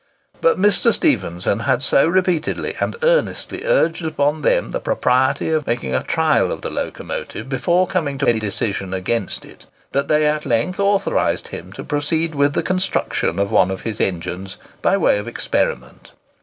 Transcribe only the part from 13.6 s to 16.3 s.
of his engines by way of experiment.